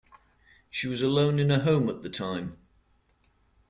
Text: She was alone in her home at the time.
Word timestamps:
She 0.71 0.87
was 0.87 1.03
alone 1.03 1.37
in 1.37 1.51
her 1.51 1.59
home 1.59 1.87
at 1.87 2.01
the 2.01 2.09
time. 2.09 2.57